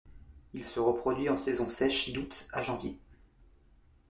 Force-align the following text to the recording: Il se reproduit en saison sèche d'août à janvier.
Il 0.55 0.63
se 0.63 0.79
reproduit 0.79 1.29
en 1.29 1.37
saison 1.37 1.67
sèche 1.67 2.11
d'août 2.11 2.47
à 2.53 2.63
janvier. 2.63 2.97